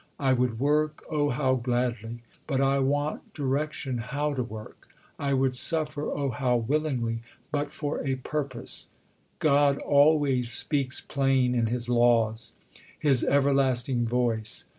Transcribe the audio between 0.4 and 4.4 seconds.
work, oh! how gladly, but I want direction how